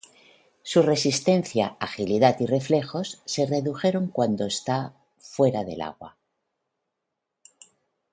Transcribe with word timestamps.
Su 0.63 0.81
resistencia, 0.81 1.77
agilidad, 1.79 2.39
y 2.39 2.47
reflejos 2.47 3.21
se 3.25 3.45
redujeron 3.45 4.07
cuando 4.07 4.47
está 4.47 4.95
fuera 5.19 5.63
del 5.63 5.81
agua. 5.83 6.17